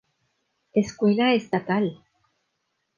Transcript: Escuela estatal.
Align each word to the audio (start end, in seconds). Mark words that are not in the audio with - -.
Escuela 0.73 1.35
estatal. 1.35 2.01